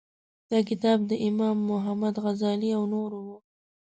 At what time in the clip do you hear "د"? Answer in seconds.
1.09-1.11